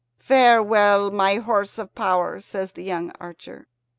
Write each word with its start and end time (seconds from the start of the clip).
"Farewell, 0.17 1.11
my 1.11 1.35
horse 1.35 1.77
of 1.77 1.93
power," 1.93 2.39
says 2.39 2.71
the 2.71 2.83
young 2.83 3.11
archer. 3.19 3.67